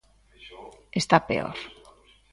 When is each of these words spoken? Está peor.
Está 1.01 1.17
peor. 1.27 1.57